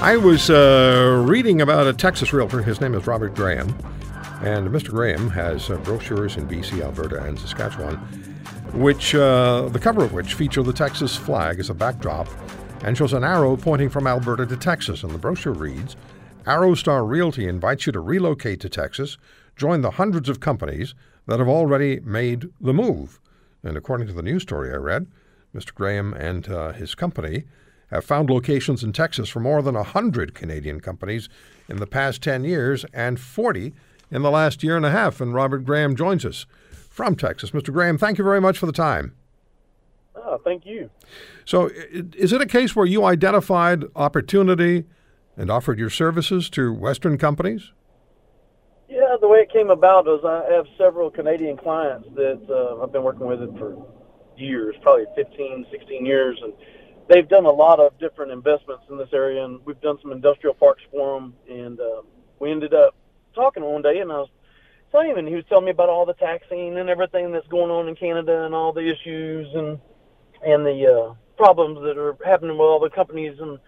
[0.00, 2.62] I was uh, reading about a Texas realtor.
[2.62, 3.68] His name is Robert Graham.
[4.42, 4.90] And Mr.
[4.90, 7.96] Graham has uh, brochures in BC, Alberta, and Saskatchewan,
[8.74, 12.28] which uh, the cover of which feature the Texas flag as a backdrop
[12.84, 15.02] and shows an arrow pointing from Alberta to Texas.
[15.02, 15.96] And the brochure reads
[16.46, 19.18] Arrow Star Realty invites you to relocate to Texas,
[19.56, 20.94] join the hundreds of companies
[21.26, 23.18] that have already made the move.
[23.64, 25.08] And according to the news story I read,
[25.52, 25.74] Mr.
[25.74, 27.46] Graham and uh, his company
[27.90, 31.28] have found locations in Texas for more than 100 Canadian companies
[31.68, 33.74] in the past 10 years and 40
[34.10, 35.20] in the last year and a half.
[35.20, 37.50] And Robert Graham joins us from Texas.
[37.50, 37.72] Mr.
[37.72, 39.14] Graham, thank you very much for the time.
[40.16, 40.90] Oh, thank you.
[41.44, 44.84] So, is it a case where you identified opportunity
[45.36, 47.72] and offered your services to Western companies?
[48.88, 52.92] Yeah, the way it came about was I have several Canadian clients that uh, I've
[52.92, 53.76] been working with it for
[54.36, 56.52] years, probably 15, 16 years, and
[57.08, 60.54] they've done a lot of different investments in this area, and we've done some industrial
[60.54, 61.34] parks for them.
[61.50, 62.02] And uh,
[62.38, 62.94] we ended up
[63.34, 64.28] talking one day, and I was
[64.92, 67.70] telling him, and he was telling me about all the taxing and everything that's going
[67.70, 69.78] on in Canada, and all the issues and
[70.44, 73.38] and the uh, problems that are happening with all the companies.
[73.40, 73.58] And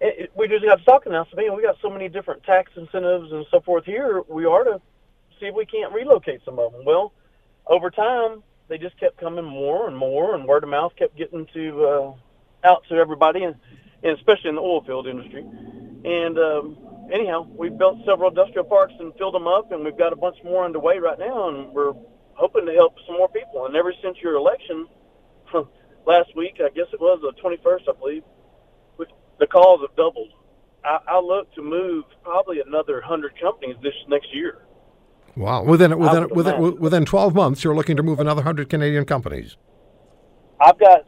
[0.00, 1.12] it, it, we just got talking.
[1.14, 4.22] I said, man, we got so many different tax incentives and so forth here.
[4.28, 4.80] We are to
[5.38, 6.84] see if we can't relocate some of them.
[6.84, 7.12] Well,
[7.66, 11.46] over time, they just kept coming more and more, and word of mouth kept getting
[11.52, 12.12] to uh,
[12.64, 13.56] out to everybody, and,
[14.02, 15.44] and especially in the oil field industry.
[16.04, 16.78] And um,
[17.12, 20.36] anyhow, we've built several industrial parks and filled them up, and we've got a bunch
[20.44, 21.94] more underway right now, and we're
[22.34, 23.66] hoping to help some more people.
[23.66, 24.88] And ever since your election
[26.06, 28.22] last week, I guess it was the 21st, I believe,
[29.42, 30.30] the calls have doubled.
[30.84, 34.62] I, I look to move probably another 100 companies this next year.
[35.34, 35.64] Wow!
[35.64, 39.56] Within within within, within 12 months, you're looking to move another 100 Canadian companies.
[40.60, 41.00] I've got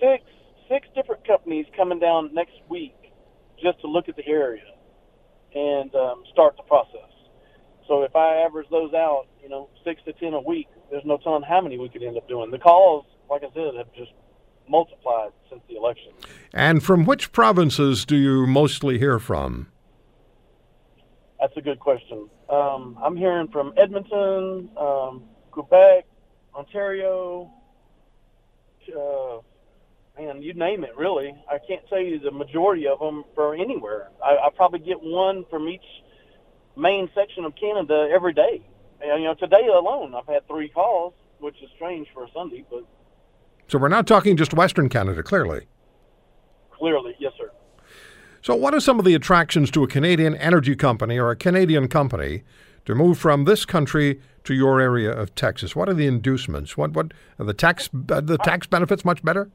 [0.00, 0.24] six
[0.68, 2.96] six different companies coming down next week
[3.62, 4.64] just to look at the area
[5.54, 7.10] and um, start the process.
[7.88, 11.18] So if I average those out, you know, six to ten a week, there's no
[11.18, 12.50] telling how many we could end up doing.
[12.50, 14.12] The calls, like I said, have just
[14.68, 16.12] multiplied since the election.
[16.52, 19.70] And from which provinces do you mostly hear from?
[21.40, 22.28] That's a good question.
[22.50, 26.06] Um, I'm hearing from Edmonton, um, Quebec,
[26.54, 27.52] Ontario,
[30.42, 31.34] you name it, really.
[31.50, 34.10] I can't tell you the majority of them for anywhere.
[34.24, 35.84] I, I probably get one from each
[36.76, 38.62] main section of Canada every day.
[39.00, 42.64] And, you know, today alone, I've had three calls, which is strange for a Sunday,
[42.70, 42.84] but.
[43.68, 45.66] So we're not talking just Western Canada, clearly.
[46.70, 47.50] Clearly, yes, sir.
[48.42, 51.88] So, what are some of the attractions to a Canadian energy company or a Canadian
[51.88, 52.44] company
[52.84, 55.74] to move from this country to your area of Texas?
[55.74, 56.76] What are the inducements?
[56.76, 59.50] What what are the tax uh, the tax benefits much better?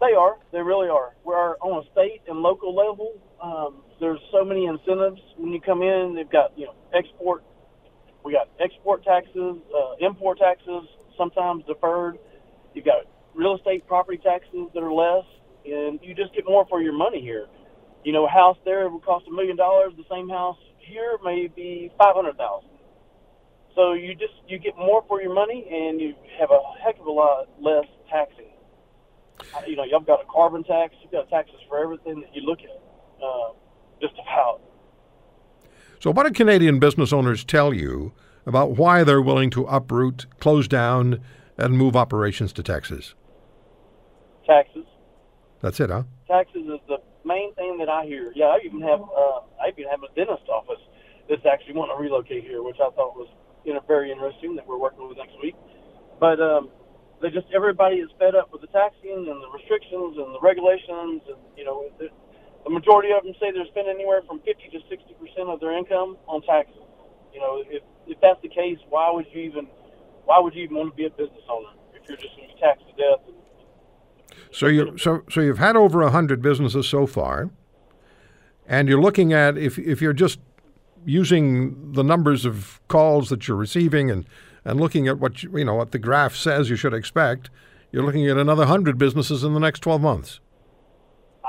[0.00, 0.36] They are.
[0.52, 1.14] They really are.
[1.24, 3.14] We're on a state and local level.
[3.42, 6.14] Um, there's so many incentives when you come in.
[6.16, 7.44] They've got you know export.
[8.24, 10.84] We got export taxes, uh, import taxes,
[11.18, 12.18] sometimes deferred.
[12.74, 15.24] You've got real estate property taxes that are less,
[15.66, 17.46] and you just get more for your money here.
[18.04, 19.92] You know, a house there would cost a million dollars.
[19.96, 22.70] The same house here may be five hundred thousand.
[23.76, 27.06] So you just you get more for your money, and you have a heck of
[27.06, 28.55] a lot less taxing
[29.66, 32.60] you know, you've got a carbon tax, you've got taxes for everything that you look
[32.60, 33.52] at, uh,
[34.00, 34.60] just about.
[36.00, 38.12] So, what do Canadian business owners tell you
[38.44, 41.20] about why they're willing to uproot, close down,
[41.56, 43.14] and move operations to Texas?
[44.46, 44.84] Taxes.
[45.62, 46.04] That's it, huh?
[46.28, 48.32] Taxes is the main thing that I hear.
[48.36, 50.82] Yeah, I even have uh, I even have a dentist office
[51.28, 53.28] that's actually wanting to relocate here, which I thought was
[53.64, 55.56] you know very interesting that we're working with next week.
[56.20, 56.70] But um,
[57.20, 61.22] they just everybody is fed up with the taxing and the restrictions and the regulations,
[61.28, 62.08] and you know, the,
[62.68, 66.16] majority of them say they're spending anywhere from 50 to 60 percent of their income
[66.26, 66.82] on taxes.
[67.32, 69.68] You know, if if that's the case, why would you even
[70.24, 72.54] why would you even want to be a business owner if you're just going to
[72.54, 73.22] be taxed to death?
[73.28, 73.36] And,
[74.50, 77.50] so you so so you've had over a hundred businesses so far,
[78.66, 80.40] and you're looking at if if you're just
[81.04, 84.26] using the numbers of calls that you're receiving and,
[84.66, 87.48] and looking at what you, you know what the graph says you should expect,
[87.92, 90.40] you're looking at another hundred businesses in the next 12 months.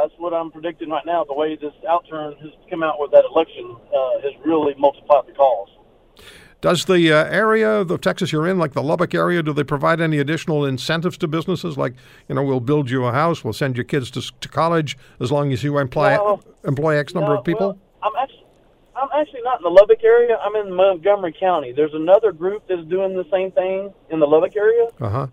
[0.00, 1.24] that's what I'm predicting right now.
[1.24, 5.32] The way this outturn has come out with that election uh, has really multiplied the
[5.32, 5.68] calls.
[6.60, 9.98] Does the uh, area of Texas you're in, like the Lubbock area, do they provide
[9.98, 11.78] any additional incentives to businesses?
[11.78, 11.94] Like,
[12.28, 15.32] you know, we'll build you a house, we'll send your kids to, to college as
[15.32, 16.18] long as you employ
[16.64, 17.68] employ X number No, of people.
[17.68, 18.39] well, I'm actually,
[19.00, 20.36] I'm actually not in the Lubbock area.
[20.36, 21.72] I'm in Montgomery County.
[21.72, 25.26] There's another group that's doing the same thing in the Lubbock area Uh huh.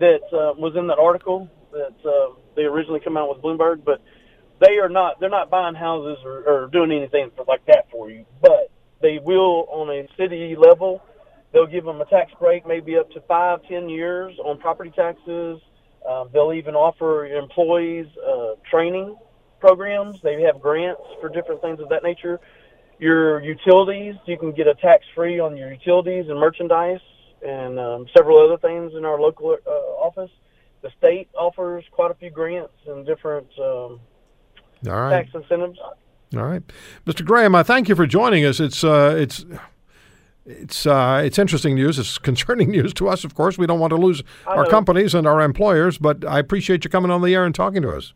[0.00, 4.02] that uh, was in that article that uh, they originally come out with Bloomberg, but
[4.60, 5.20] they are not.
[5.20, 8.24] They're not buying houses or, or doing anything for, like that for you.
[8.40, 8.70] But
[9.00, 11.02] they will on a city level.
[11.52, 15.60] They'll give them a tax break, maybe up to five, ten years on property taxes.
[16.08, 19.16] Um, they'll even offer employees uh, training
[19.60, 20.20] programs.
[20.22, 22.40] They have grants for different things of that nature.
[23.02, 27.00] Your utilities, you can get a tax free on your utilities and merchandise,
[27.44, 30.30] and um, several other things in our local uh, office.
[30.82, 33.98] The state offers quite a few grants and different um,
[34.86, 35.24] All right.
[35.24, 35.80] tax incentives.
[35.80, 36.62] All right,
[37.04, 37.24] Mr.
[37.24, 38.60] Graham, I thank you for joining us.
[38.60, 39.44] It's uh, it's
[40.46, 41.98] it's uh, it's interesting news.
[41.98, 43.24] It's concerning news to us.
[43.24, 46.84] Of course, we don't want to lose our companies and our employers, but I appreciate
[46.84, 48.14] you coming on the air and talking to us.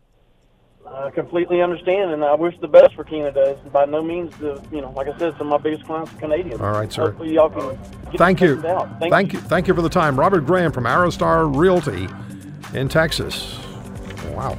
[0.89, 3.59] I completely understand, and I wish the best for Canada.
[3.73, 6.17] By no means, the you know, like I said, some of my biggest clients are
[6.17, 6.61] Canadians.
[6.61, 7.07] All right, sir.
[7.07, 7.79] Hopefully, y'all can.
[8.11, 8.65] Get Thank you.
[8.67, 8.99] Out.
[9.01, 9.41] Thank, Thank you.
[9.41, 12.09] Thank you for the time, Robert Graham from Aerostar Realty
[12.79, 13.59] in Texas.
[14.33, 14.57] Wow.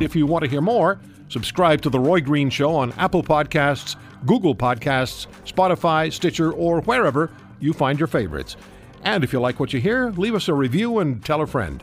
[0.00, 3.96] If you want to hear more, subscribe to The Roy Green Show on Apple Podcasts,
[4.26, 8.56] Google Podcasts, Spotify, Stitcher, or wherever you find your favorites.
[9.04, 11.82] And if you like what you hear, leave us a review and tell a friend.